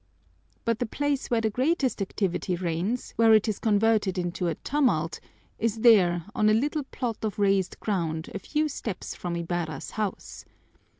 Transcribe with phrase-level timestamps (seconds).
[0.65, 5.19] But the place where the greatest activity reigns, where it is converted into a tumult,
[5.59, 10.43] is there on a little plot of raised ground, a few steps from Ibarra's house.